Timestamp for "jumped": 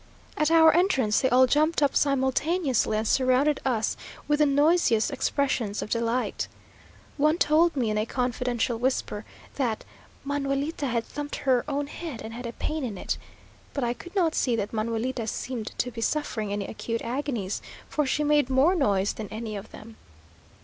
1.45-1.83